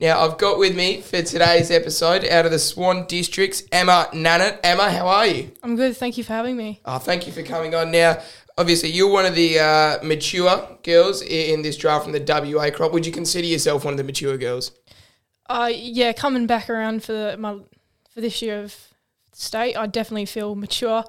Now, 0.00 0.20
I've 0.20 0.38
got 0.38 0.60
with 0.60 0.76
me 0.76 1.00
for 1.00 1.22
today's 1.22 1.72
episode 1.72 2.24
out 2.24 2.46
of 2.46 2.52
the 2.52 2.58
Swan 2.60 3.04
Districts, 3.06 3.64
Emma 3.72 4.08
Nanut. 4.12 4.60
Emma, 4.62 4.88
how 4.92 5.08
are 5.08 5.26
you? 5.26 5.50
I'm 5.60 5.74
good. 5.74 5.96
Thank 5.96 6.16
you 6.16 6.22
for 6.22 6.34
having 6.34 6.56
me. 6.56 6.80
Oh, 6.84 6.98
thank 6.98 7.26
you 7.26 7.32
for 7.32 7.42
coming 7.42 7.74
on. 7.74 7.90
Now, 7.90 8.22
obviously, 8.56 8.90
you're 8.90 9.10
one 9.10 9.26
of 9.26 9.34
the 9.34 9.58
uh, 9.58 9.98
mature 10.04 10.78
girls 10.84 11.20
in 11.20 11.62
this 11.62 11.76
draft 11.76 12.04
from 12.04 12.12
the 12.12 12.20
WA 12.54 12.70
crop. 12.70 12.92
Would 12.92 13.06
you 13.06 13.12
consider 13.12 13.48
yourself 13.48 13.84
one 13.84 13.92
of 13.92 13.98
the 13.98 14.04
mature 14.04 14.38
girls? 14.38 14.70
Uh, 15.46 15.72
yeah, 15.74 16.12
coming 16.12 16.46
back 16.46 16.70
around 16.70 17.02
for 17.02 17.12
the, 17.12 17.36
my 17.36 17.58
for 18.14 18.20
this 18.20 18.40
year 18.40 18.62
of 18.62 18.76
state, 19.32 19.76
I 19.76 19.88
definitely 19.88 20.26
feel 20.26 20.54
mature. 20.54 21.02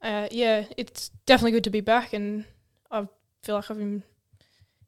Uh, 0.00 0.28
yeah, 0.30 0.66
it's 0.76 1.08
definitely 1.26 1.50
good 1.50 1.64
to 1.64 1.70
be 1.70 1.80
back, 1.80 2.12
and 2.12 2.44
I 2.92 3.08
feel 3.42 3.56
like 3.56 3.72
I've 3.72 3.80
im- 3.80 4.04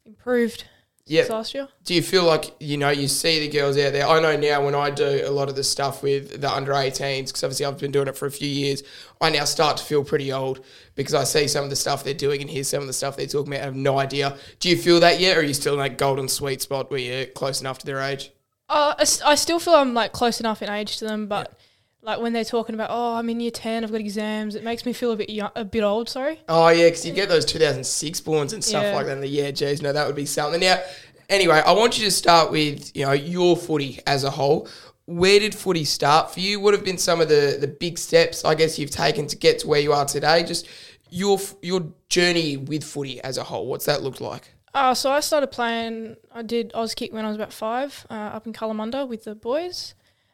improved 0.07 0.67
Yeah. 1.07 1.25
last 1.25 1.53
year. 1.53 1.69
Do 1.85 1.95
you 1.95 2.03
feel 2.03 2.25
like, 2.25 2.55
you 2.61 2.77
know, 2.77 2.91
you 2.91 3.09
see 3.09 3.41
the 3.41 3.49
girls 3.49 3.77
out 3.77 3.93
there? 3.93 4.07
I 4.07 4.21
know 4.21 4.37
now 4.37 4.65
when 4.65 4.75
I 4.75 4.89
do 4.91 5.23
a 5.25 5.31
lot 5.31 5.49
of 5.49 5.57
the 5.57 5.65
stuff 5.65 6.03
with 6.03 6.41
the 6.41 6.51
under 6.51 6.73
18s, 6.73 7.27
because 7.27 7.43
obviously 7.43 7.67
I've 7.67 7.79
been 7.79 7.91
doing 7.91 8.07
it 8.07 8.17
for 8.17 8.27
a 8.27 8.31
few 8.31 8.49
years, 8.49 8.83
I 9.21 9.31
now 9.31 9.45
start 9.45 9.79
to 9.79 9.85
feel 9.85 10.05
pretty 10.05 10.33
old 10.33 10.65
because 10.95 11.13
I 11.13 11.25
see 11.25 11.49
some 11.49 11.65
of 11.65 11.71
the 11.71 11.77
stuff 11.77 12.05
they're 12.05 12.15
doing 12.15 12.41
and 12.41 12.49
hear 12.49 12.63
some 12.63 12.81
of 12.83 12.87
the 12.87 12.93
stuff 12.93 13.17
they're 13.17 13.27
talking 13.27 13.53
about. 13.53 13.63
I 13.63 13.65
have 13.67 13.77
no 13.77 13.99
idea. 13.99 14.37
Do 14.61 14.69
you 14.69 14.77
feel 14.77 15.01
that 15.01 15.19
yet, 15.19 15.37
or 15.37 15.41
are 15.41 15.45
you 15.45 15.55
still 15.55 15.75
in 15.75 15.81
that 15.81 15.99
golden 15.99 16.29
sweet 16.29 16.63
spot 16.63 16.91
where 16.91 17.01
you're 17.01 17.27
close 17.27 17.61
enough 17.61 17.79
to 17.79 17.87
their 17.87 18.01
age? 18.01 18.31
Uh, 18.69 18.95
I, 18.97 19.33
I 19.33 19.35
still 19.35 19.59
feel 19.59 19.75
I'm 19.75 19.95
like 19.95 20.13
close 20.13 20.39
enough 20.39 20.63
in 20.63 20.71
age 20.71 20.99
to 20.99 21.05
them, 21.05 21.27
but 21.27 21.59
like 22.03 22.21
when 22.21 22.33
they're 22.33 22.45
talking 22.45 22.75
about, 22.75 22.91
oh, 22.91 23.15
I'm 23.17 23.29
in 23.31 23.41
year 23.41 23.51
ten, 23.51 23.85
I've 23.85 23.93
got 23.93 24.01
exams, 24.01 24.55
it 24.55 24.65
makes 24.65 24.85
me 24.85 24.93
feel 24.93 25.13
a 25.13 25.17
bit 25.17 25.31
young, 25.31 25.51
a 25.55 25.65
bit 25.65 25.83
old. 25.83 26.09
Sorry. 26.09 26.41
Oh 26.49 26.69
yeah, 26.69 26.87
because 26.89 27.07
you 27.07 27.13
get 27.13 27.29
those 27.29 27.45
2006 27.45 28.21
borns 28.23 28.53
and 28.53 28.63
stuff 28.63 28.83
Yeah. 28.83 28.95
like 28.95 29.07
that. 29.07 29.13
And 29.15 29.23
the, 29.23 29.29
yeah, 29.29 29.51
geez, 29.51 29.81
no, 29.83 29.93
that 29.93 30.07
would 30.07 30.17
be 30.17 30.27
something. 30.27 30.61
Now, 30.61 30.81
anyway, 31.29 31.63
I 31.65 31.73
want 31.73 31.99
you 31.99 32.05
to 32.05 32.11
start 32.11 32.51
with 32.51 32.95
you 32.97 33.05
know 33.07 33.13
your 33.13 33.57
footy 33.57 34.01
as 34.07 34.25
a 34.25 34.31
whole. 34.31 34.69
Where 35.07 35.41
did 35.41 35.55
footy 35.55 35.85
start 35.85 36.33
for 36.33 36.41
you? 36.41 36.61
What 36.61 36.75
have 36.75 36.85
been 36.85 36.99
some 36.99 37.21
of 37.21 37.29
the 37.29 37.57
the 37.61 37.69
big 37.69 37.99
steps 37.99 38.45
I 38.45 38.55
guess 38.55 38.79
you've 38.79 38.91
taken 38.91 39.27
to 39.29 39.37
get 39.37 39.61
to 39.61 39.69
where 39.69 39.81
you 39.81 39.93
are 39.93 40.05
today? 40.05 40.43
Just 40.45 40.67
your 41.11 41.39
your 41.61 41.87
journey 42.09 42.57
with 42.57 42.83
footy 42.85 43.21
as 43.23 43.37
a 43.39 43.45
whole. 43.45 43.67
What's 43.67 43.85
that 43.87 44.03
looked 44.03 44.21
like? 44.21 44.53
Uh, 44.75 44.95
so 44.95 45.11
I 45.13 45.21
started 45.21 45.49
playing. 45.49 46.17
I 46.35 46.43
did 46.43 46.73
Auskick 46.73 47.13
when 47.13 47.25
I 47.25 47.29
was 47.29 47.37
about 47.37 47.53
five, 47.53 48.07
uh, 48.09 48.15
up 48.15 48.47
in 48.47 48.55
Kalamunda 48.55 49.07
with 49.07 49.25
the 49.25 49.35
boys, 49.35 49.93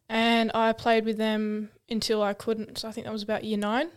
and 0.09 0.51
I 0.55 0.73
played 0.73 1.05
with 1.05 1.19
them 1.19 1.70
until 1.89 2.23
I 2.23 2.34
couldn't. 2.34 2.78
So 2.78 2.89
I 2.89 2.92
think 2.92 3.06
that 3.06 3.12
was 3.12 3.23
about 3.23 3.45
year 3.45 3.59
nine, 3.59 3.91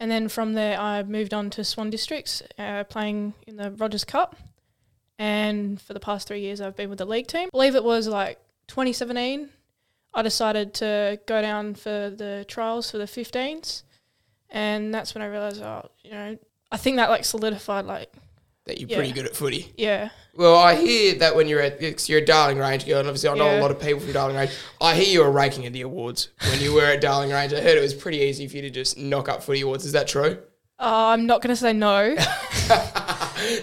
and 0.00 0.10
then 0.10 0.28
from 0.28 0.54
there 0.54 0.78
I 0.78 1.02
moved 1.02 1.34
on 1.34 1.50
to 1.50 1.64
Swan 1.64 1.90
Districts, 1.90 2.42
uh, 2.58 2.84
playing 2.84 3.34
in 3.46 3.56
the 3.56 3.70
Rogers 3.72 4.04
Cup, 4.04 4.36
and 5.18 5.80
for 5.80 5.92
the 5.92 6.00
past 6.00 6.28
three 6.28 6.40
years 6.40 6.60
I've 6.60 6.76
been 6.76 6.90
with 6.90 6.98
the 6.98 7.06
league 7.06 7.26
team. 7.26 7.48
I 7.48 7.50
believe 7.50 7.74
it 7.74 7.84
was 7.84 8.08
like 8.08 8.38
2017. 8.68 9.50
I 10.14 10.22
decided 10.22 10.74
to 10.74 11.20
go 11.26 11.42
down 11.42 11.74
for 11.74 12.10
the 12.10 12.44
trials 12.48 12.90
for 12.90 12.98
the 12.98 13.04
15s, 13.04 13.82
and 14.50 14.94
that's 14.94 15.14
when 15.14 15.22
I 15.22 15.26
realized, 15.26 15.62
oh, 15.62 15.90
you 16.02 16.10
know, 16.10 16.38
I 16.70 16.76
think 16.76 16.96
that 16.96 17.10
like 17.10 17.24
solidified 17.24 17.84
like 17.84 18.12
That 18.68 18.78
you're 18.80 18.88
Yeah. 18.88 18.96
pretty 18.98 19.12
good 19.12 19.26
at 19.26 19.34
footy. 19.34 19.72
yeah. 19.76 20.10
Well, 20.36 20.54
I 20.56 20.76
hear 20.76 21.14
that 21.16 21.34
when 21.34 21.48
you're 21.48 21.60
at, 21.60 22.08
you're 22.08 22.20
a 22.20 22.24
Darling 22.24 22.58
Range 22.58 22.86
girl, 22.86 22.98
and 23.00 23.08
obviously 23.08 23.28
I 23.28 23.34
know 23.34 23.58
a 23.58 23.60
lot 23.60 23.72
of 23.72 23.80
people 23.80 23.98
from 23.98 24.12
Darling 24.12 24.36
Range. 24.36 24.50
I 24.80 24.94
hear 24.94 25.06
you 25.12 25.20
were 25.24 25.30
raking 25.32 25.64
in 25.64 25.72
the 25.72 25.80
awards 25.80 26.28
when 26.48 26.60
you 26.60 26.72
were 26.74 26.84
at 26.84 27.00
Darling 27.00 27.30
Range. 27.32 27.52
I 27.52 27.60
heard 27.60 27.76
it 27.76 27.80
was 27.80 27.92
pretty 27.92 28.18
easy 28.18 28.46
for 28.46 28.54
you 28.56 28.62
to 28.62 28.70
just 28.70 28.96
knock 28.96 29.28
up 29.28 29.42
footy 29.42 29.62
awards. 29.62 29.84
Is 29.84 29.90
that 29.92 30.06
true? 30.06 30.38
Uh, 30.78 31.06
I'm 31.12 31.26
not 31.26 31.42
going 31.42 31.48
to 31.50 31.56
say 31.56 31.72
no. 31.72 32.14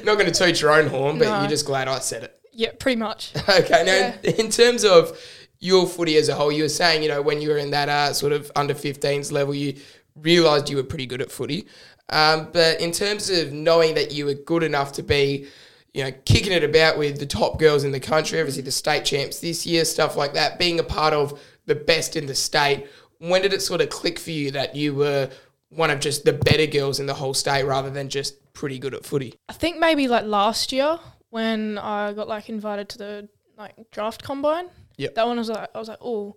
Not 0.04 0.18
going 0.18 0.26
to 0.26 0.32
toot 0.32 0.60
your 0.62 0.72
own 0.72 0.88
horn, 0.88 1.18
but 1.18 1.26
No. 1.26 1.40
you're 1.42 1.50
just 1.50 1.66
glad 1.66 1.88
I 1.88 2.00
said 2.00 2.24
it. 2.24 2.40
yeah, 2.52 2.72
pretty 2.78 2.98
much. 3.00 3.32
Okay, 3.50 3.84
now 3.86 4.30
in 4.38 4.50
terms 4.50 4.84
of 4.84 5.18
your 5.60 5.88
footy 5.88 6.18
as 6.18 6.30
a 6.30 6.36
whole, 6.36 6.52
you 6.52 6.64
were 6.64 6.70
saying, 6.70 7.04
you 7.04 7.10
know, 7.10 7.22
when 7.22 7.42
you 7.42 7.50
were 7.50 7.58
in 7.58 7.72
that 7.72 7.90
uh, 7.90 8.12
sort 8.14 8.34
of 8.34 8.52
under 8.56 8.74
15s 8.74 9.32
level, 9.32 9.54
you 9.54 9.76
realised 10.16 10.70
you 10.70 10.78
were 10.78 10.84
pretty 10.84 11.06
good 11.06 11.22
at 11.22 11.32
footy. 11.32 11.68
Um, 12.10 12.50
but 12.54 12.80
in 12.80 12.92
terms 12.92 13.30
of 13.30 13.52
knowing 13.52 13.96
that 13.96 14.12
you 14.12 14.26
were 14.26 14.34
good 14.34 14.64
enough 14.64 14.92
to 14.94 15.04
be, 15.04 15.48
you 15.94 16.04
know, 16.04 16.12
kicking 16.26 16.52
it 16.52 16.64
about 16.64 16.98
with 16.98 17.20
the 17.20 17.26
top 17.26 17.58
girls 17.58 17.84
in 17.84 17.92
the 17.92 18.00
country, 18.00 18.40
obviously 18.40 18.62
the 18.62 18.72
state 18.72 19.06
champs 19.06 19.40
this 19.40 19.66
year, 19.66 19.86
stuff 19.86 20.16
like 20.16 20.34
that, 20.34 20.60
being 20.60 20.80
a 20.80 20.84
part 20.84 21.14
of 21.14 21.40
the 21.66 21.76
best 21.76 22.16
in 22.16 22.28
the 22.28 22.36
state, 22.36 22.88
when 23.20 23.42
did 23.42 23.54
it 23.54 23.62
sort 23.62 23.82
of 23.82 23.90
click 23.90 24.20
for 24.20 24.32
you 24.32 24.52
that 24.52 24.76
you 24.76 24.94
were 24.94 25.30
one 25.70 25.90
of 25.90 26.00
just 26.00 26.26
the 26.26 26.34
better 26.34 26.68
girls 26.68 27.00
in 27.00 27.06
the 27.06 27.14
whole 27.14 27.34
state 27.34 27.64
rather 27.64 27.90
than 27.90 28.10
just 28.10 28.54
pretty 28.54 28.78
good 28.78 28.94
at 28.94 29.06
footy? 29.06 29.34
I 29.50 29.54
think 29.54 29.80
maybe 29.80 30.08
like 30.08 30.26
last 30.26 30.72
year 30.72 31.00
when 31.30 31.78
I 31.78 32.14
got 32.14 32.28
like 32.28 32.50
invited 32.50 32.90
to 32.90 32.98
the 32.98 33.30
like 33.58 33.74
draft 33.92 34.24
combine. 34.24 34.68
Yeah. 34.98 35.10
That 35.16 35.28
one 35.28 35.38
was 35.38 35.50
like 35.50 35.70
I 35.74 35.80
was 35.80 35.88
like, 35.88 36.00
oh, 36.02 36.36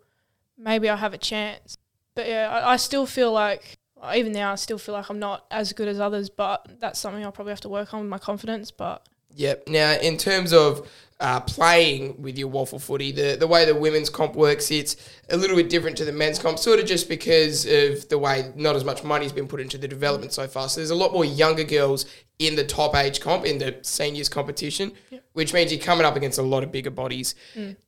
maybe 0.57 0.89
I 0.89 0.97
have 0.97 1.15
a 1.15 1.19
chance. 1.19 1.77
But 2.15 2.29
yeah, 2.29 2.49
I, 2.51 2.73
I 2.73 2.77
still 2.77 3.07
feel 3.07 3.33
like 3.33 3.78
even 4.15 4.33
now 4.33 4.53
I 4.53 4.57
still 4.57 4.79
feel 4.79 4.95
like 4.95 5.09
I'm 5.11 5.19
not 5.19 5.47
as 5.51 5.73
good 5.73 5.89
as 5.89 6.01
others. 6.01 6.31
But 6.31 6.67
that's 6.81 6.99
something 6.99 7.25
I'll 7.25 7.33
probably 7.33 7.53
have 7.53 7.61
to 7.63 7.69
work 7.69 7.95
on 7.95 8.01
with 8.01 8.09
my 8.09 8.19
confidence. 8.19 8.71
But 8.71 9.07
Yep. 9.39 9.69
Now, 9.69 9.93
in 9.93 10.17
terms 10.17 10.53
of 10.53 10.89
uh, 11.21 11.41
playing 11.41 12.21
with 12.23 12.37
your 12.39 12.49
WAFL 12.51 12.81
footy, 12.81 13.11
the, 13.13 13.37
the 13.39 13.47
way 13.47 13.65
the 13.65 13.75
women's 13.75 14.11
comp 14.11 14.35
works, 14.37 14.71
it's 14.71 14.97
a 15.31 15.37
little 15.37 15.57
bit 15.57 15.69
different 15.69 15.97
to 15.99 16.05
the 16.05 16.13
men's 16.13 16.39
comp, 16.39 16.59
sort 16.59 16.79
of 16.81 16.87
just 16.87 17.09
because 17.09 17.65
of 17.67 18.09
the 18.09 18.19
way 18.19 18.53
not 18.57 18.77
as 18.77 18.85
much 18.85 19.03
money's 19.05 19.33
been 19.33 19.49
put 19.49 19.61
into 19.61 19.79
the 19.79 19.89
development 19.89 20.33
so 20.33 20.47
far. 20.47 20.69
So 20.69 20.81
there's 20.81 20.91
a 20.91 20.95
lot 20.95 21.13
more 21.13 21.25
younger 21.25 21.65
girls 21.65 22.07
in 22.41 22.55
the 22.57 22.65
top 22.65 22.95
age 22.97 23.21
comp, 23.21 23.45
in 23.47 23.59
the 23.59 23.77
seniors 23.83 24.29
competition, 24.29 24.93
which 25.33 25.53
means 25.53 25.73
you're 25.73 25.83
coming 25.83 26.05
up 26.05 26.15
against 26.17 26.39
a 26.39 26.43
lot 26.43 26.63
of 26.63 26.71
bigger 26.71 26.91
bodies. 26.91 27.35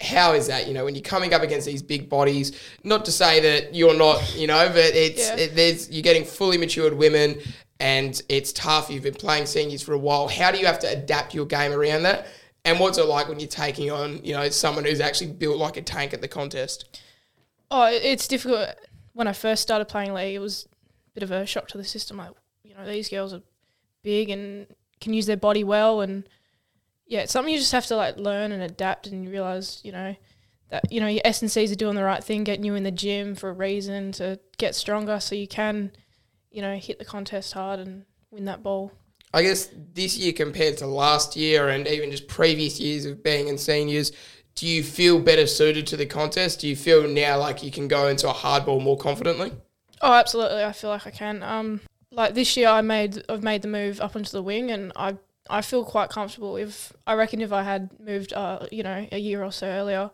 How 0.01 0.33
is 0.35 0.47
that? 0.49 0.67
You 0.69 0.75
know, 0.75 0.85
when 0.85 0.95
you're 0.97 1.03
coming 1.03 1.33
up 1.35 1.43
against 1.43 1.67
these 1.67 1.83
big 1.83 2.09
bodies, 2.09 2.51
not 2.85 3.05
to 3.05 3.13
say 3.13 3.39
that 3.41 3.75
you're 3.77 3.97
not, 3.97 4.37
you 4.37 4.47
know, 4.49 4.69
but 4.69 4.95
it's 4.95 5.29
Yeah. 5.29 5.37
it, 5.37 5.57
there's 5.57 5.89
you're 5.91 6.03
getting 6.03 6.25
fully 6.25 6.59
matured 6.59 6.95
women 6.95 7.41
and 7.81 8.21
it's 8.29 8.53
tough. 8.53 8.91
You've 8.91 9.03
been 9.03 9.15
playing 9.15 9.47
seniors 9.47 9.83
for 9.83 9.95
a 9.95 9.99
while. 9.99 10.29
How 10.29 10.53
do 10.53 10.59
you 10.59 10.67
have 10.67 10.79
to 10.81 10.87
adapt 10.87 11.35
your 11.35 11.47
game 11.47 11.73
around 11.73 12.05
that? 12.05 12.27
And 12.65 12.79
what's 12.79 12.99
it 12.99 13.07
like 13.07 13.29
when 13.29 13.41
you're 13.41 13.49
taking 13.49 13.91
on, 13.91 14.23
you 14.23 14.35
know, 14.35 14.49
someone 14.51 14.85
who's 14.85 15.01
actually 15.01 15.33
built 15.33 15.57
like 15.57 15.77
a 15.77 15.83
tank 15.83 16.13
at 16.13 16.21
the 16.21 16.29
contest? 16.29 17.01
oh, 17.71 17.89
it's 17.91 18.27
difficult. 18.29 18.71
When 19.13 19.29
I 19.29 19.33
first 19.33 19.63
started 19.63 19.87
playing 19.87 20.15
league, 20.15 20.35
it 20.35 20.41
was 20.41 20.67
a 20.73 21.15
bit 21.15 21.23
of 21.23 21.31
a 21.31 21.47
shock 21.47 21.69
to 21.69 21.79
the 21.79 21.85
system. 21.85 22.19
Like 22.19 22.33
you 22.63 22.75
know, 22.75 22.87
these 22.87 23.09
girls 23.09 23.33
are 23.33 23.43
big 24.03 24.31
and 24.31 24.67
can 25.01 25.13
use 25.13 25.27
their 25.27 25.37
body 25.37 25.65
well 25.65 26.01
and 26.01 26.29
yeah, 27.07 27.21
it's 27.21 27.33
something 27.33 27.53
you 27.53 27.59
just 27.59 27.73
have 27.73 27.87
to 27.87 27.97
like 27.97 28.17
learn 28.17 28.53
and 28.53 28.63
adapt 28.63 29.07
and 29.07 29.25
you 29.25 29.31
realize, 29.31 29.81
you 29.83 29.93
know, 29.93 30.15
that 30.69 30.91
you 30.93 31.01
know 31.01 31.09
your 31.09 31.23
S 31.25 31.43
and 31.43 31.51
C's 31.51 31.73
are 31.73 31.77
doing 31.77 31.97
the 31.97 32.05
right 32.05 32.23
thing, 32.23 32.45
getting 32.45 32.65
you 32.65 32.75
in 32.75 32.85
the 32.85 32.91
gym 32.91 33.35
for 33.35 33.51
a 33.51 33.55
reason 33.55 34.13
to 34.13 34.39
get 34.59 34.75
stronger, 34.75 35.19
so 35.21 35.35
you 35.35 35.49
can, 35.49 35.93
you 36.51 36.63
know, 36.63 36.77
hit 36.77 36.99
the 36.99 37.05
contest 37.05 37.53
hard 37.53 37.81
and 37.81 38.05
win 38.31 38.45
that 38.47 38.63
ball. 38.63 38.93
I 39.33 39.43
guess 39.43 39.71
this 39.95 40.19
year 40.19 40.33
compared 40.33 40.77
to 40.79 40.87
last 40.87 41.37
year 41.37 41.69
and 41.69 41.87
even 41.87 42.11
just 42.11 42.27
previous 42.27 42.81
years 42.81 43.05
of 43.07 43.23
being 43.23 43.49
in 43.49 43.59
seniors, 43.59 44.11
do 44.57 44.67
you 44.67 44.83
feel 44.83 45.21
better 45.21 45.47
suited 45.47 45.87
to 45.89 45.97
the 45.97 46.07
contest? 46.07 46.61
Do 46.61 46.69
you 46.69 46.75
feel 46.75 47.07
now 47.07 47.39
like 47.39 47.63
you 47.63 47.71
can 47.71 47.87
go 47.87 48.09
into 48.09 48.29
a 48.29 48.33
hardball 48.33 48.83
more 48.83 48.97
confidently? 48.99 49.53
Oh, 50.03 50.13
absolutely. 50.13 50.65
I 50.65 50.73
feel 50.73 50.91
like 50.91 51.07
I 51.07 51.11
can. 51.11 51.43
Um, 51.45 51.81
like 52.11 52.35
this 52.35 52.57
year, 52.57 52.69
I 52.69 52.81
made 52.81 53.23
I've 53.29 53.45
made 53.45 53.63
the 53.63 53.69
move 53.69 54.01
up 54.01 54.17
onto 54.17 54.31
the 54.31 54.43
wing, 54.43 54.73
and 54.73 54.93
I 54.97 55.17
I 55.49 55.63
feel 55.63 55.85
quite 55.85 56.11
comfortable. 56.11 56.57
If 56.57 56.93
I 57.07 57.15
reckon 57.15 57.41
if 57.41 57.53
I 57.53 57.63
had 57.63 57.91
moved, 58.01 58.33
uh, 58.33 58.67
you 58.73 58.83
know, 58.83 59.07
a 59.13 59.19
year 59.19 59.45
or 59.45 59.53
so 59.53 59.69
earlier, 59.69 60.11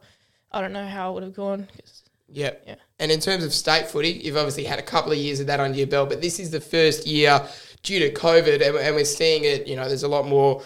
I 0.52 0.60
don't 0.60 0.72
know 0.74 0.86
how 0.86 1.10
it 1.10 1.14
would 1.14 1.22
have 1.22 1.34
gone. 1.34 1.68
'cause- 1.78 2.02
Yeah. 2.28 2.52
Yeah. 2.66 2.76
And 2.98 3.12
in 3.12 3.20
terms 3.20 3.44
of 3.44 3.52
state 3.52 3.88
footy, 3.88 4.10
you've 4.10 4.36
obviously 4.36 4.64
had 4.64 4.78
a 4.78 4.82
couple 4.82 5.12
of 5.12 5.18
years 5.18 5.40
of 5.40 5.46
that 5.48 5.60
under 5.60 5.76
your 5.76 5.86
belt, 5.86 6.08
but 6.08 6.22
this 6.22 6.40
is 6.40 6.50
the 6.50 6.60
first 6.60 7.06
year 7.06 7.46
due 7.82 7.98
to 8.00 8.12
COVID, 8.12 8.54
and, 8.54 8.76
and 8.76 8.96
we're 8.96 9.04
seeing 9.04 9.44
it. 9.44 9.66
You 9.66 9.76
know, 9.76 9.86
there's 9.86 10.02
a 10.02 10.08
lot 10.08 10.26
more. 10.26 10.62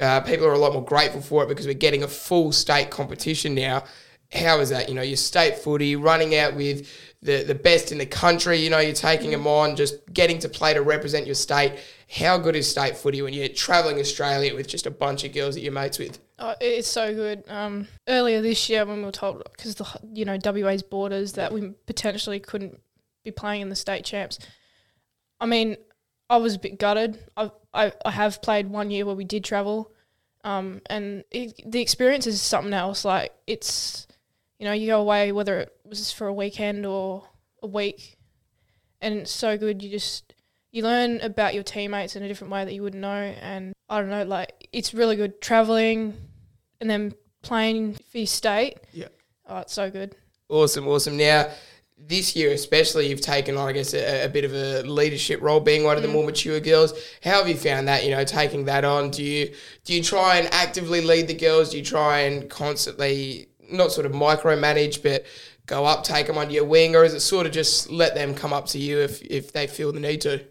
Uh, 0.00 0.20
people 0.20 0.46
are 0.46 0.52
a 0.52 0.58
lot 0.58 0.72
more 0.72 0.84
grateful 0.84 1.20
for 1.20 1.44
it 1.44 1.48
because 1.48 1.66
we're 1.66 1.74
getting 1.74 2.02
a 2.02 2.08
full 2.08 2.52
state 2.52 2.90
competition 2.90 3.54
now. 3.54 3.84
How 4.32 4.58
is 4.58 4.70
that? 4.70 4.88
You 4.88 4.94
know, 4.94 5.02
your 5.02 5.16
state 5.16 5.58
footy 5.58 5.94
running 5.94 6.34
out 6.36 6.56
with 6.56 6.90
the 7.22 7.44
the 7.44 7.54
best 7.54 7.92
in 7.92 7.98
the 7.98 8.06
country. 8.06 8.58
You 8.58 8.70
know, 8.70 8.80
you're 8.80 8.92
taking 8.92 9.30
them 9.30 9.46
on, 9.46 9.76
just 9.76 9.94
getting 10.12 10.38
to 10.40 10.48
play 10.48 10.74
to 10.74 10.82
represent 10.82 11.26
your 11.26 11.36
state. 11.36 11.78
How 12.10 12.38
good 12.38 12.56
is 12.56 12.68
state 12.68 12.96
footy 12.96 13.22
when 13.22 13.34
you're 13.34 13.48
traveling 13.48 14.00
Australia 14.00 14.54
with 14.54 14.68
just 14.68 14.86
a 14.86 14.90
bunch 14.90 15.24
of 15.24 15.32
girls 15.32 15.54
that 15.54 15.60
you're 15.60 15.72
mates 15.72 15.98
with? 15.98 16.18
Oh, 16.38 16.54
it's 16.60 16.88
so 16.88 17.14
good. 17.14 17.44
Um, 17.48 17.86
earlier 18.08 18.42
this 18.42 18.68
year, 18.68 18.84
when 18.84 18.98
we 18.98 19.04
were 19.04 19.12
told 19.12 19.42
because 19.56 19.76
the 19.76 19.86
you 20.12 20.24
know 20.24 20.38
WA's 20.42 20.82
borders 20.82 21.34
that 21.34 21.52
we 21.52 21.70
potentially 21.86 22.40
couldn't 22.40 22.80
be 23.24 23.30
playing 23.30 23.62
in 23.62 23.68
the 23.68 23.76
state 23.76 24.04
champs. 24.04 24.38
I 25.40 25.46
mean, 25.46 25.76
I 26.28 26.38
was 26.38 26.56
a 26.56 26.58
bit 26.58 26.78
gutted. 26.78 27.18
I 27.36 27.50
I, 27.72 27.92
I 28.04 28.10
have 28.10 28.42
played 28.42 28.68
one 28.68 28.90
year 28.90 29.06
where 29.06 29.14
we 29.14 29.24
did 29.24 29.44
travel, 29.44 29.92
um, 30.42 30.80
and 30.86 31.22
it, 31.30 31.60
the 31.70 31.80
experience 31.80 32.26
is 32.26 32.42
something 32.42 32.74
else. 32.74 33.04
Like 33.04 33.32
it's, 33.46 34.08
you 34.58 34.66
know, 34.66 34.72
you 34.72 34.88
go 34.88 35.00
away 35.00 35.30
whether 35.30 35.60
it 35.60 35.72
was 35.84 36.12
for 36.12 36.26
a 36.26 36.34
weekend 36.34 36.84
or 36.84 37.28
a 37.62 37.68
week, 37.68 38.16
and 39.00 39.18
it's 39.18 39.30
so 39.30 39.56
good. 39.56 39.82
You 39.82 39.90
just 39.90 40.34
you 40.72 40.82
learn 40.82 41.20
about 41.20 41.54
your 41.54 41.62
teammates 41.62 42.16
in 42.16 42.24
a 42.24 42.28
different 42.28 42.52
way 42.52 42.64
that 42.64 42.74
you 42.74 42.82
wouldn't 42.82 43.02
know, 43.02 43.08
and 43.40 43.72
I 43.88 44.00
don't 44.00 44.10
know, 44.10 44.24
like 44.24 44.68
it's 44.72 44.92
really 44.94 45.14
good 45.14 45.40
traveling, 45.40 46.14
and 46.84 46.90
then 46.90 47.14
playing 47.40 47.94
for 47.94 48.18
your 48.18 48.26
state. 48.26 48.78
Yeah. 48.92 49.08
Oh, 49.48 49.58
it's 49.58 49.72
so 49.72 49.90
good. 49.90 50.14
Awesome, 50.50 50.86
awesome. 50.86 51.16
Now, 51.16 51.50
this 51.96 52.36
year 52.36 52.52
especially, 52.52 53.08
you've 53.08 53.22
taken 53.22 53.56
on, 53.56 53.66
I 53.66 53.72
guess, 53.72 53.94
a, 53.94 54.26
a 54.26 54.28
bit 54.28 54.44
of 54.44 54.52
a 54.52 54.82
leadership 54.82 55.40
role, 55.40 55.60
being 55.60 55.84
one 55.84 55.96
of 55.96 56.02
the 56.02 56.08
mm. 56.08 56.12
more 56.12 56.26
mature 56.26 56.60
girls. 56.60 56.92
How 57.22 57.38
have 57.38 57.48
you 57.48 57.56
found 57.56 57.88
that? 57.88 58.04
You 58.04 58.10
know, 58.10 58.22
taking 58.22 58.66
that 58.66 58.84
on. 58.84 59.10
Do 59.10 59.24
you 59.24 59.54
do 59.84 59.94
you 59.94 60.02
try 60.02 60.36
and 60.36 60.52
actively 60.52 61.00
lead 61.00 61.26
the 61.26 61.34
girls? 61.34 61.70
Do 61.70 61.78
you 61.78 61.84
try 61.84 62.20
and 62.20 62.50
constantly 62.50 63.48
not 63.70 63.90
sort 63.90 64.04
of 64.04 64.12
micromanage, 64.12 65.02
but 65.02 65.24
go 65.64 65.86
up, 65.86 66.04
take 66.04 66.26
them 66.26 66.36
under 66.36 66.52
your 66.52 66.66
wing, 66.66 66.94
or 66.94 67.04
is 67.04 67.14
it 67.14 67.20
sort 67.20 67.46
of 67.46 67.52
just 67.52 67.90
let 67.90 68.14
them 68.14 68.34
come 68.34 68.52
up 68.52 68.66
to 68.66 68.78
you 68.78 68.98
if 68.98 69.22
if 69.22 69.52
they 69.54 69.66
feel 69.66 69.90
the 69.90 70.00
need 70.00 70.20
to? 70.20 70.44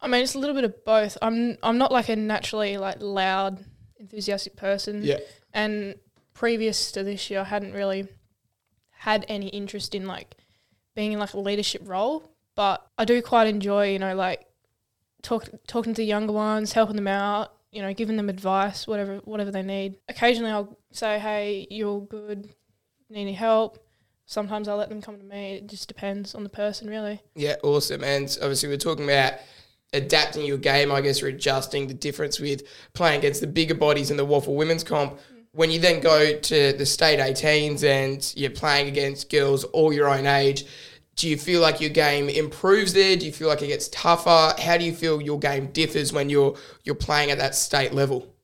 I 0.00 0.06
mean, 0.06 0.22
it's 0.22 0.34
a 0.34 0.38
little 0.38 0.54
bit 0.54 0.64
of 0.64 0.84
both. 0.84 1.18
I'm 1.20 1.58
I'm 1.64 1.78
not 1.78 1.90
like 1.90 2.08
a 2.08 2.14
naturally 2.14 2.76
like 2.76 2.98
loud, 3.00 3.64
enthusiastic 3.98 4.54
person. 4.54 5.02
Yeah. 5.02 5.18
And 5.54 5.94
previous 6.34 6.92
to 6.92 7.02
this 7.02 7.30
year, 7.30 7.40
I 7.40 7.44
hadn't 7.44 7.72
really 7.72 8.08
had 8.90 9.24
any 9.28 9.48
interest 9.48 9.94
in 9.94 10.06
like 10.06 10.36
being 10.94 11.12
in 11.12 11.18
like 11.18 11.32
a 11.32 11.40
leadership 11.40 11.82
role. 11.84 12.30
But 12.56 12.86
I 12.98 13.04
do 13.04 13.22
quite 13.22 13.46
enjoy, 13.46 13.92
you 13.92 13.98
know, 13.98 14.14
like 14.14 14.46
talk, 15.22 15.48
talking 15.66 15.94
to 15.94 16.02
the 16.02 16.06
younger 16.06 16.32
ones, 16.32 16.72
helping 16.72 16.96
them 16.96 17.08
out, 17.08 17.54
you 17.72 17.82
know, 17.82 17.92
giving 17.92 18.16
them 18.16 18.28
advice, 18.28 18.86
whatever 18.86 19.16
whatever 19.24 19.50
they 19.50 19.62
need. 19.62 19.96
Occasionally, 20.08 20.52
I'll 20.52 20.76
say, 20.92 21.18
"Hey, 21.18 21.66
you're 21.70 22.00
good. 22.00 22.48
Need 23.08 23.22
any 23.22 23.32
help?" 23.32 23.78
Sometimes 24.26 24.68
I'll 24.68 24.76
let 24.76 24.88
them 24.88 25.02
come 25.02 25.18
to 25.18 25.24
me. 25.24 25.56
It 25.56 25.66
just 25.66 25.88
depends 25.88 26.34
on 26.34 26.44
the 26.44 26.48
person, 26.48 26.88
really. 26.88 27.20
Yeah, 27.34 27.56
awesome. 27.62 28.02
And 28.04 28.24
obviously, 28.40 28.68
we're 28.68 28.78
talking 28.78 29.04
about 29.04 29.34
adapting 29.92 30.44
your 30.44 30.58
game, 30.58 30.90
I 30.90 31.00
guess, 31.00 31.22
or 31.22 31.28
adjusting 31.28 31.88
the 31.88 31.94
difference 31.94 32.40
with 32.40 32.62
playing 32.94 33.18
against 33.18 33.40
the 33.40 33.46
bigger 33.46 33.74
bodies 33.74 34.10
in 34.10 34.16
the 34.16 34.26
WAFL 34.26 34.54
women's 34.54 34.84
comp. 34.84 35.18
When 35.54 35.70
you 35.70 35.78
then 35.78 36.00
go 36.00 36.36
to 36.36 36.72
the 36.72 36.84
state 36.84 37.20
18s 37.20 37.84
and 37.84 38.32
you're 38.36 38.50
playing 38.50 38.88
against 38.88 39.30
girls 39.30 39.62
all 39.64 39.92
your 39.92 40.08
own 40.08 40.26
age, 40.26 40.64
do 41.16 41.28
you 41.28 41.36
feel 41.36 41.60
like 41.60 41.80
your 41.80 41.90
game 41.90 42.28
improves 42.28 42.92
there? 42.92 43.16
Do 43.16 43.24
you 43.24 43.32
feel 43.32 43.46
like 43.46 43.62
it 43.62 43.68
gets 43.68 43.88
tougher? 43.88 44.52
How 44.60 44.76
do 44.76 44.84
you 44.84 44.92
feel 44.92 45.22
your 45.22 45.38
game 45.38 45.68
differs 45.68 46.12
when 46.12 46.28
you're 46.28 46.56
you're 46.82 46.96
playing 46.96 47.30
at 47.30 47.38
that 47.38 47.54
state 47.54 47.92
level? 47.92 48.34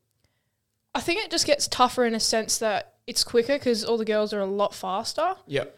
I 0.95 1.01
think 1.01 1.25
it 1.25 1.31
just 1.31 1.47
gets 1.47 1.67
tougher 1.67 2.05
in 2.05 2.15
a 2.15 2.21
sense 2.21 2.59
that 2.59 2.95
it's 3.07 3.25
quicker 3.25 3.55
because 3.55 3.85
all 3.85 3.99
the 3.99 4.05
girls 4.05 4.33
are 4.33 4.41
a 4.41 4.47
lot 4.47 4.73
faster. 4.73 5.35
Yep. 5.47 5.77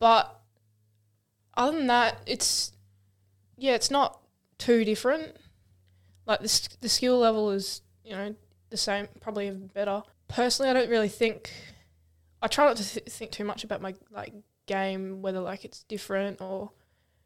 But 0.00 0.40
other 1.54 1.76
than 1.76 1.86
that, 1.86 2.18
it's 2.26 2.72
yeah, 3.56 3.74
it's 3.74 3.90
not 3.90 4.20
too 4.58 4.84
different. 4.84 5.36
Like 6.26 6.40
the 6.40 6.68
the 6.80 6.88
skill 6.88 7.18
level 7.18 7.52
is 7.52 7.82
you 8.04 8.12
know 8.12 8.34
the 8.70 8.76
same, 8.76 9.06
probably 9.20 9.46
even 9.46 9.68
better. 9.68 10.02
Personally, 10.28 10.70
I 10.70 10.74
don't 10.74 10.90
really 10.90 11.08
think. 11.08 11.52
I 12.42 12.48
try 12.48 12.66
not 12.66 12.76
to 12.76 12.84
th- 12.84 13.06
think 13.06 13.30
too 13.30 13.44
much 13.44 13.64
about 13.64 13.80
my 13.80 13.94
like 14.10 14.34
game, 14.66 15.22
whether 15.22 15.40
like 15.40 15.64
it's 15.64 15.82
different 15.84 16.40
or 16.40 16.70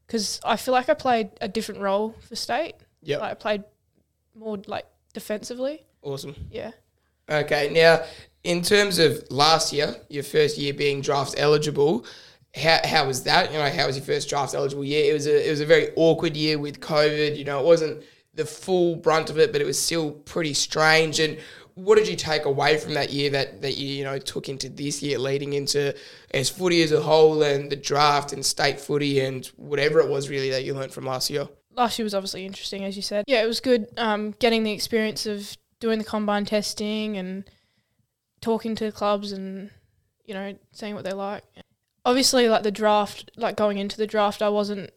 because 0.06 0.40
I 0.44 0.56
feel 0.56 0.72
like 0.72 0.88
I 0.88 0.94
played 0.94 1.30
a 1.40 1.48
different 1.48 1.80
role 1.80 2.14
for 2.28 2.36
state. 2.36 2.74
Yep. 3.02 3.20
Like 3.20 3.30
I 3.30 3.34
played 3.34 3.64
more 4.34 4.58
like 4.66 4.86
defensively. 5.12 5.84
Awesome. 6.02 6.34
Yeah. 6.50 6.72
Okay, 7.28 7.70
now 7.72 8.04
in 8.42 8.62
terms 8.62 8.98
of 8.98 9.22
last 9.30 9.72
year, 9.72 9.94
your 10.08 10.24
first 10.24 10.58
year 10.58 10.74
being 10.74 11.00
draft 11.00 11.34
eligible, 11.36 12.04
how, 12.54 12.80
how 12.84 13.06
was 13.06 13.22
that? 13.24 13.52
You 13.52 13.58
know, 13.58 13.70
how 13.70 13.86
was 13.86 13.96
your 13.96 14.04
first 14.04 14.28
draft 14.28 14.54
eligible 14.54 14.84
year? 14.84 15.10
It 15.10 15.14
was 15.14 15.26
a 15.26 15.46
it 15.46 15.50
was 15.50 15.60
a 15.60 15.66
very 15.66 15.90
awkward 15.96 16.36
year 16.36 16.58
with 16.58 16.80
COVID. 16.80 17.36
You 17.36 17.44
know, 17.44 17.60
it 17.60 17.66
wasn't 17.66 18.02
the 18.34 18.44
full 18.44 18.96
brunt 18.96 19.30
of 19.30 19.38
it, 19.38 19.52
but 19.52 19.60
it 19.60 19.66
was 19.66 19.80
still 19.80 20.10
pretty 20.10 20.54
strange. 20.54 21.20
And 21.20 21.38
what 21.74 21.96
did 21.96 22.08
you 22.08 22.16
take 22.16 22.44
away 22.44 22.78
from 22.78 22.94
that 22.94 23.12
year 23.12 23.30
that, 23.30 23.62
that 23.62 23.76
you 23.76 23.88
you 23.88 24.04
know 24.04 24.18
took 24.18 24.48
into 24.48 24.68
this 24.68 25.02
year, 25.02 25.18
leading 25.18 25.52
into 25.52 25.94
as 26.32 26.48
footy 26.48 26.82
as 26.82 26.92
a 26.92 27.00
whole 27.00 27.42
and 27.42 27.70
the 27.70 27.76
draft 27.76 28.32
and 28.32 28.44
state 28.44 28.80
footy 28.80 29.20
and 29.20 29.46
whatever 29.56 30.00
it 30.00 30.08
was 30.08 30.28
really 30.28 30.50
that 30.50 30.64
you 30.64 30.74
learned 30.74 30.92
from 30.92 31.06
last 31.06 31.30
year? 31.30 31.48
last 31.76 31.98
year 31.98 32.04
was 32.04 32.14
obviously 32.14 32.44
interesting, 32.44 32.84
as 32.84 32.96
you 32.96 33.02
said. 33.02 33.24
Yeah, 33.26 33.42
it 33.42 33.46
was 33.46 33.60
good 33.60 33.88
um, 33.96 34.32
getting 34.32 34.62
the 34.62 34.72
experience 34.72 35.26
of 35.26 35.56
doing 35.80 35.98
the 35.98 36.04
combine 36.04 36.44
testing 36.44 37.16
and 37.16 37.44
talking 38.40 38.74
to 38.76 38.92
clubs 38.92 39.32
and 39.32 39.70
you 40.24 40.34
know 40.34 40.54
seeing 40.72 40.94
what 40.94 41.04
they 41.04 41.12
like. 41.12 41.44
Obviously, 42.04 42.48
like 42.48 42.62
the 42.62 42.70
draft, 42.70 43.30
like 43.36 43.56
going 43.56 43.78
into 43.78 43.96
the 43.96 44.06
draft, 44.06 44.42
I 44.42 44.48
wasn't 44.48 44.90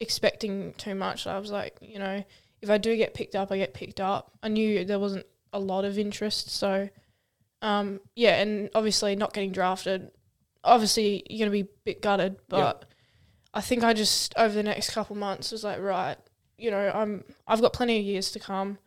expecting 0.00 0.74
too 0.74 0.94
much. 0.94 1.26
I 1.26 1.38
was 1.38 1.50
like, 1.50 1.76
you 1.80 1.98
know, 1.98 2.24
if 2.62 2.70
I 2.70 2.78
do 2.78 2.96
get 2.96 3.14
picked 3.14 3.34
up, 3.34 3.52
I 3.52 3.58
get 3.58 3.74
picked 3.74 4.00
up. 4.00 4.32
I 4.42 4.48
knew 4.48 4.84
there 4.84 4.98
wasn't 4.98 5.26
a 5.56 5.58
lot 5.58 5.84
of 5.84 5.98
interest, 5.98 6.50
so 6.50 6.88
um, 7.62 8.00
yeah, 8.14 8.40
and 8.40 8.70
obviously 8.74 9.16
not 9.16 9.32
getting 9.32 9.52
drafted. 9.52 10.10
Obviously, 10.62 11.24
you're 11.28 11.46
gonna 11.46 11.50
be 11.50 11.60
a 11.62 11.68
bit 11.84 12.02
gutted, 12.02 12.36
but 12.48 12.84
I 13.54 13.60
think 13.60 13.82
I 13.82 13.92
just 13.92 14.34
over 14.36 14.54
the 14.54 14.62
next 14.62 14.90
couple 14.90 15.16
months 15.16 15.52
was 15.52 15.64
like, 15.64 15.80
right, 15.80 16.16
you 16.58 16.70
know, 16.70 16.90
I'm 16.94 17.24
I've 17.46 17.60
got 17.60 17.72
plenty 17.72 17.98
of 17.98 18.04
years 18.04 18.30
to 18.32 18.38
come. 18.38 18.78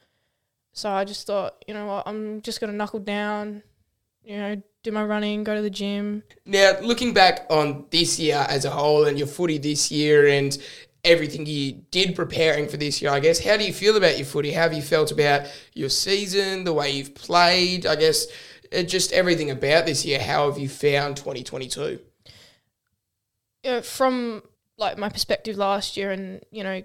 So 0.73 0.89
I 0.89 1.03
just 1.03 1.25
thought, 1.25 1.63
you 1.67 1.73
know 1.73 1.87
what, 1.87 2.07
I'm 2.07 2.41
just 2.41 2.61
gonna 2.61 2.73
knuckle 2.73 2.99
down, 2.99 3.63
you 4.23 4.37
know, 4.37 4.61
do 4.83 4.91
my 4.91 5.03
running, 5.03 5.43
go 5.43 5.55
to 5.55 5.61
the 5.61 5.69
gym. 5.69 6.23
Now, 6.45 6.79
looking 6.81 7.13
back 7.13 7.47
on 7.49 7.85
this 7.89 8.19
year 8.19 8.45
as 8.47 8.65
a 8.65 8.69
whole 8.69 9.05
and 9.05 9.17
your 9.17 9.27
footy 9.27 9.57
this 9.57 9.91
year 9.91 10.27
and 10.27 10.57
everything 11.03 11.45
you 11.45 11.83
did 11.91 12.15
preparing 12.15 12.67
for 12.67 12.77
this 12.77 13.01
year, 13.01 13.11
I 13.11 13.19
guess, 13.19 13.43
how 13.43 13.57
do 13.57 13.65
you 13.65 13.73
feel 13.73 13.95
about 13.95 14.17
your 14.17 14.25
footy? 14.25 14.51
How 14.51 14.63
have 14.63 14.73
you 14.73 14.81
felt 14.81 15.11
about 15.11 15.43
your 15.73 15.89
season, 15.89 16.63
the 16.63 16.73
way 16.73 16.91
you've 16.91 17.15
played? 17.15 17.85
I 17.85 17.95
guess 17.95 18.27
uh, 18.73 18.83
just 18.83 19.11
everything 19.11 19.49
about 19.49 19.85
this 19.85 20.05
year. 20.05 20.19
How 20.19 20.49
have 20.49 20.59
you 20.59 20.69
found 20.69 21.17
2022? 21.17 21.99
You 23.63 23.71
know, 23.71 23.81
from 23.81 24.43
like 24.77 24.97
my 24.97 25.09
perspective 25.09 25.57
last 25.57 25.97
year 25.97 26.11
and, 26.11 26.41
you 26.51 26.63
know, 26.63 26.83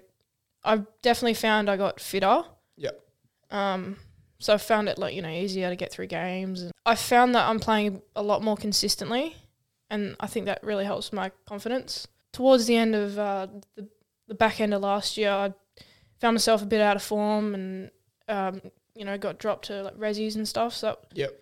I've 0.63 0.85
definitely 1.01 1.35
found 1.35 1.69
I 1.69 1.77
got 1.77 1.99
fitter. 1.99 2.43
Yep. 2.77 3.01
Um 3.51 3.97
so 4.39 4.53
I 4.53 4.57
found 4.57 4.89
it 4.89 4.97
like, 4.97 5.15
you 5.15 5.21
know, 5.21 5.29
easier 5.29 5.69
to 5.69 5.75
get 5.75 5.91
through 5.91 6.07
games 6.07 6.61
and 6.61 6.71
I 6.85 6.95
found 6.95 7.35
that 7.35 7.47
I'm 7.47 7.59
playing 7.59 8.01
a 8.15 8.21
lot 8.21 8.43
more 8.43 8.57
consistently 8.57 9.35
and 9.89 10.15
I 10.19 10.27
think 10.27 10.45
that 10.47 10.63
really 10.63 10.85
helps 10.85 11.13
my 11.13 11.31
confidence. 11.47 12.07
Towards 12.33 12.65
the 12.65 12.75
end 12.75 12.95
of 12.95 13.17
uh, 13.17 13.47
the 13.75 13.87
the 14.27 14.35
back 14.35 14.59
end 14.59 14.73
of 14.73 14.81
last 14.81 15.17
year, 15.17 15.31
I 15.31 15.53
found 16.19 16.35
myself 16.35 16.61
a 16.61 16.65
bit 16.65 16.81
out 16.81 16.95
of 16.95 17.03
form 17.03 17.53
and 17.53 17.91
um, 18.27 18.61
you 18.95 19.05
know, 19.05 19.17
got 19.17 19.37
dropped 19.39 19.65
to 19.65 19.83
like 19.83 19.97
resis 19.97 20.35
and 20.35 20.47
stuff, 20.47 20.73
so 20.73 20.97
Yep. 21.13 21.33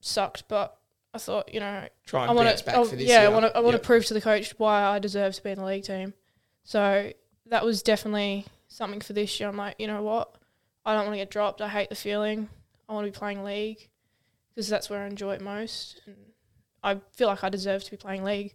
sucked, 0.00 0.48
but 0.48 0.78
I 1.12 1.18
thought, 1.18 1.52
you 1.52 1.60
know, 1.60 1.88
Try 2.06 2.22
and 2.22 2.30
I 2.30 2.34
want 2.34 2.48
bounce 2.48 2.62
back 2.62 2.84
for 2.86 2.96
this 2.96 3.08
yeah, 3.08 3.22
year. 3.22 3.30
I 3.30 3.32
want 3.32 3.44
to, 3.46 3.56
I 3.56 3.60
want 3.60 3.72
to 3.74 3.78
Yep. 3.78 3.82
prove 3.82 4.06
to 4.06 4.14
the 4.14 4.20
coach 4.20 4.54
why 4.58 4.82
I 4.82 4.98
deserve 4.98 5.34
to 5.34 5.42
be 5.42 5.50
in 5.50 5.58
the 5.58 5.64
league 5.64 5.84
team. 5.84 6.14
So 6.64 7.12
that 7.46 7.64
was 7.64 7.82
definitely 7.82 8.46
something 8.68 9.00
for 9.00 9.12
this 9.12 9.38
year. 9.38 9.48
I'm 9.48 9.56
like, 9.56 9.76
you 9.78 9.86
know 9.86 10.02
what, 10.02 10.36
I 10.84 10.94
don't 10.94 11.04
want 11.04 11.14
to 11.14 11.18
get 11.18 11.30
dropped. 11.30 11.60
I 11.60 11.68
hate 11.68 11.88
the 11.88 11.94
feeling. 11.96 12.48
I 12.88 12.92
want 12.92 13.06
to 13.06 13.10
be 13.10 13.18
playing 13.18 13.42
league 13.44 13.88
because 14.54 14.68
that's 14.68 14.88
where 14.88 15.02
I 15.02 15.06
enjoy 15.06 15.34
it 15.34 15.40
most, 15.40 16.00
and 16.06 16.16
I 16.82 17.00
feel 17.12 17.26
like 17.28 17.42
I 17.42 17.48
deserve 17.48 17.82
to 17.84 17.90
be 17.90 17.96
playing 17.96 18.22
league. 18.24 18.54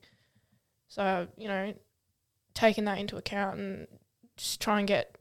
So 0.87 1.27
you 1.37 1.47
know, 1.47 1.73
taking 2.53 2.85
that 2.85 2.97
into 2.97 3.17
account 3.17 3.57
and 3.57 3.87
just 4.37 4.61
try 4.61 4.79
and 4.79 4.87
get, 4.87 5.17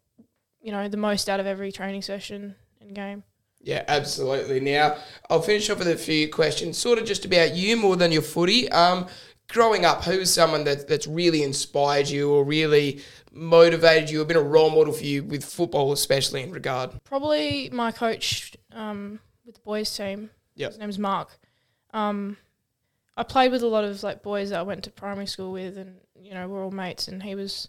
you 0.61 0.73
know, 0.73 0.89
the 0.89 0.97
most 0.97 1.29
out 1.29 1.41
of 1.41 1.47
every 1.47 1.73
training 1.73 2.03
session 2.03 2.55
and 2.81 2.95
game. 2.95 3.25
Yeah, 3.63 3.85
absolutely. 3.89 4.61
Now, 4.61 4.97
I'll 5.29 5.43
finish 5.43 5.69
off 5.69 5.79
with 5.79 5.89
a 5.89 5.97
few 5.97 6.31
questions, 6.31 6.79
sort 6.79 6.99
of 6.99 7.05
just 7.05 7.25
about 7.25 7.55
you 7.55 7.77
more 7.77 7.97
than 7.97 8.11
your 8.11 8.23
footy. 8.23 8.71
Um, 8.71 9.07
growing 9.49 9.85
up, 9.85 10.05
who 10.05 10.19
was 10.19 10.33
someone 10.33 10.65
that, 10.65 10.89
that's 10.89 11.07
really 11.07 11.43
inspired 11.43 12.09
you 12.09 12.31
or 12.31 12.45
really 12.45 13.03
motivated 13.33 14.09
you 14.09 14.23
or 14.23 14.25
been 14.25 14.37
a 14.37 14.43
role 14.43 14.71
model 14.71 14.93
for 14.93 15.05
you 15.05 15.23
with 15.25 15.45
football, 15.45 15.93
especially 15.93 16.43
in 16.43 16.53
regard? 16.53 16.91
Probably 17.05 17.69
my 17.71 17.93
coach 17.93 18.57
um, 18.73 19.21
with 19.45 19.57
the 19.57 19.61
boys 19.61 19.95
team. 19.95 20.31
Yeah, 20.55 20.69
His 20.69 20.79
name's 20.79 20.99
Mark. 20.99 21.39
Um, 21.93 22.39
I 23.17 23.23
played 23.23 23.53
with 23.53 23.63
a 23.63 23.67
lot 23.67 23.85
of 23.85 24.03
like 24.03 24.23
boys 24.23 24.51
that 24.51 24.59
I 24.59 24.63
went 24.63 24.85
to 24.85 24.91
primary 24.91 25.27
school 25.27 25.53
with, 25.53 25.77
and 25.77 25.97
you 26.15 26.35
know 26.35 26.49
we're 26.49 26.65
all 26.65 26.71
mates. 26.71 27.09
And 27.09 27.23
he 27.23 27.35
was 27.35 27.69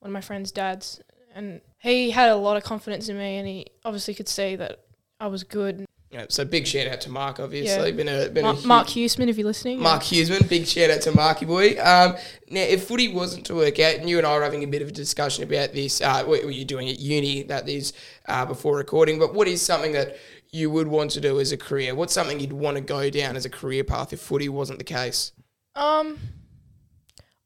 one 0.00 0.10
of 0.10 0.12
my 0.12 0.20
friend's 0.20 0.52
dads, 0.52 1.00
and 1.34 1.60
he 1.78 2.10
had 2.10 2.30
a 2.30 2.36
lot 2.36 2.56
of 2.56 2.62
confidence 2.64 3.08
in 3.08 3.18
me, 3.18 3.36
and 3.36 3.46
he 3.48 3.66
obviously 3.84 4.14
could 4.14 4.28
see 4.28 4.56
that 4.56 4.84
I 5.20 5.26
was 5.26 5.44
good. 5.44 5.86
Yeah, 6.10 6.26
so 6.28 6.44
big 6.44 6.64
shout 6.64 6.86
out 6.86 7.00
to 7.00 7.10
Mark, 7.10 7.40
obviously. 7.40 7.90
Yeah. 7.90 7.96
Been 7.96 8.08
a 8.08 8.28
been 8.28 8.44
a 8.44 8.52
Mark, 8.52 8.56
huge- 8.58 8.66
Mark 8.66 8.86
Huseman, 8.86 9.28
if 9.28 9.36
you're 9.36 9.48
listening. 9.48 9.80
Mark 9.80 10.02
Huseman, 10.02 10.48
big 10.48 10.64
shout 10.64 10.90
out 10.90 11.00
to 11.00 11.12
Marky 11.12 11.44
boy. 11.44 11.70
Um, 11.70 12.14
now, 12.50 12.60
if 12.60 12.84
footy 12.86 13.12
wasn't 13.12 13.46
to 13.46 13.56
work 13.56 13.80
out, 13.80 13.96
and 13.96 14.08
you 14.08 14.18
and 14.18 14.26
I 14.26 14.36
were 14.36 14.44
having 14.44 14.62
a 14.62 14.68
bit 14.68 14.80
of 14.80 14.88
a 14.88 14.92
discussion 14.92 15.42
about 15.42 15.72
this, 15.72 16.00
uh, 16.00 16.22
what 16.24 16.44
were 16.44 16.52
you 16.52 16.64
doing 16.64 16.88
at 16.88 17.00
uni? 17.00 17.42
That 17.42 17.68
is 17.68 17.94
uh, 18.28 18.46
before 18.46 18.76
recording. 18.76 19.18
But 19.18 19.34
what 19.34 19.48
is 19.48 19.60
something 19.60 19.90
that 19.92 20.16
you 20.54 20.70
would 20.70 20.86
want 20.86 21.10
to 21.10 21.20
do 21.20 21.40
as 21.40 21.50
a 21.50 21.56
career? 21.56 21.94
What's 21.94 22.14
something 22.14 22.38
you'd 22.38 22.52
want 22.52 22.76
to 22.76 22.80
go 22.80 23.10
down 23.10 23.36
as 23.36 23.44
a 23.44 23.50
career 23.50 23.82
path 23.82 24.12
if 24.12 24.20
footy 24.20 24.48
wasn't 24.48 24.78
the 24.78 24.84
case? 24.84 25.32
Um, 25.74 26.16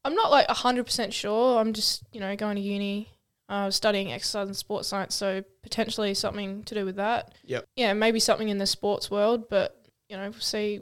I'm 0.04 0.14
not 0.14 0.30
like 0.30 0.46
hundred 0.48 0.84
percent 0.84 1.14
sure. 1.14 1.58
I'm 1.58 1.72
just 1.72 2.02
you 2.12 2.20
know 2.20 2.36
going 2.36 2.56
to 2.56 2.62
uni, 2.62 3.08
uh, 3.48 3.70
studying 3.70 4.12
exercise 4.12 4.46
and 4.48 4.56
sports 4.56 4.88
science, 4.88 5.14
so 5.14 5.42
potentially 5.62 6.12
something 6.12 6.62
to 6.64 6.74
do 6.74 6.84
with 6.84 6.96
that. 6.96 7.34
Yep. 7.44 7.64
Yeah, 7.76 7.94
maybe 7.94 8.20
something 8.20 8.50
in 8.50 8.58
the 8.58 8.66
sports 8.66 9.10
world, 9.10 9.48
but 9.48 9.74
you 10.10 10.16
know, 10.16 10.28
we'll 10.28 10.40
see 10.40 10.80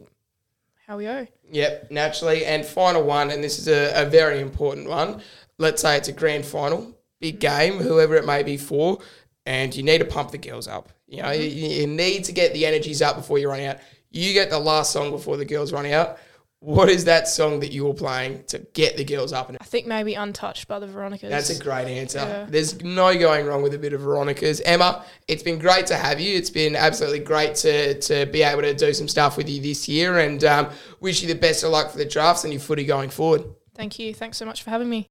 how 0.86 0.96
we 0.96 1.04
go. 1.04 1.28
Yep, 1.50 1.92
naturally. 1.92 2.44
And 2.44 2.66
final 2.66 3.04
one, 3.04 3.30
and 3.30 3.42
this 3.42 3.60
is 3.60 3.68
a, 3.68 4.02
a 4.02 4.04
very 4.04 4.40
important 4.40 4.88
one. 4.88 5.22
Let's 5.58 5.80
say 5.80 5.96
it's 5.96 6.08
a 6.08 6.12
grand 6.12 6.44
final, 6.44 6.98
big 7.20 7.38
game, 7.38 7.74
whoever 7.74 8.16
it 8.16 8.26
may 8.26 8.42
be 8.42 8.56
for, 8.56 8.98
and 9.44 9.74
you 9.74 9.84
need 9.84 9.98
to 9.98 10.04
pump 10.04 10.32
the 10.32 10.38
girls 10.38 10.66
up. 10.66 10.90
You 11.06 11.22
know, 11.22 11.30
you, 11.30 11.44
you 11.44 11.86
need 11.86 12.24
to 12.24 12.32
get 12.32 12.52
the 12.52 12.66
energies 12.66 13.00
up 13.02 13.16
before 13.16 13.38
you 13.38 13.48
run 13.48 13.60
out. 13.60 13.78
You 14.10 14.32
get 14.32 14.50
the 14.50 14.58
last 14.58 14.92
song 14.92 15.10
before 15.10 15.36
the 15.36 15.44
girls 15.44 15.72
run 15.72 15.86
out. 15.86 16.18
What 16.60 16.88
is 16.88 17.04
that 17.04 17.28
song 17.28 17.60
that 17.60 17.72
you're 17.72 17.94
playing 17.94 18.44
to 18.44 18.58
get 18.58 18.96
the 18.96 19.04
girls 19.04 19.32
up? 19.32 19.48
And 19.48 19.58
I 19.60 19.64
think 19.64 19.86
maybe 19.86 20.14
Untouched 20.14 20.66
by 20.66 20.78
the 20.78 20.86
Veronicas. 20.86 21.28
that's 21.28 21.50
a 21.50 21.62
great 21.62 21.86
answer. 21.86 22.18
Yeah. 22.18 22.46
There's 22.48 22.82
no 22.82 23.16
going 23.16 23.46
wrong 23.46 23.62
with 23.62 23.74
a 23.74 23.78
bit 23.78 23.92
of 23.92 24.00
Veronicas. 24.00 24.62
Emma, 24.64 25.04
it's 25.28 25.42
been 25.42 25.58
great 25.58 25.86
to 25.88 25.96
have 25.96 26.18
you. 26.18 26.34
It's 26.36 26.50
been 26.50 26.74
absolutely 26.74 27.20
great 27.20 27.56
to, 27.56 28.00
to 28.00 28.26
be 28.26 28.42
able 28.42 28.62
to 28.62 28.74
do 28.74 28.92
some 28.94 29.06
stuff 29.06 29.36
with 29.36 29.48
you 29.48 29.60
this 29.60 29.86
year 29.88 30.18
and 30.18 30.42
um, 30.44 30.70
wish 31.00 31.20
you 31.22 31.28
the 31.28 31.38
best 31.38 31.62
of 31.62 31.70
luck 31.70 31.90
for 31.90 31.98
the 31.98 32.06
drafts 32.06 32.44
and 32.44 32.52
your 32.52 32.60
footy 32.60 32.84
going 32.84 33.10
forward. 33.10 33.44
Thank 33.74 33.98
you. 33.98 34.14
Thanks 34.14 34.38
so 34.38 34.46
much 34.46 34.62
for 34.62 34.70
having 34.70 34.88
me. 34.88 35.08